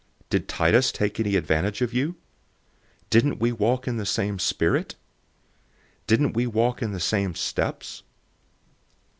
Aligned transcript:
Did 0.31 0.47
Titus 0.47 0.91
take 0.91 1.19
any 1.19 1.35
advantage 1.35 1.83
of 1.83 1.93
you? 1.93 2.15
Didn't 3.11 3.37
we 3.37 3.51
walk 3.51 3.87
in 3.87 3.97
the 3.97 4.05
same 4.07 4.39
spirit? 4.39 4.95
Didn't 6.07 6.33
we 6.33 6.47
walk 6.47 6.81
in 6.81 6.91
the 6.91 6.99
same 6.99 7.35
steps? 7.35 8.01